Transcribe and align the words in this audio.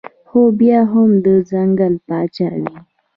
خو 0.27 0.39
بيا 0.59 0.79
هم 0.91 1.09
د 1.25 1.27
ځنګل 1.49 1.93
باچا 2.07 2.49
وي 2.61 2.77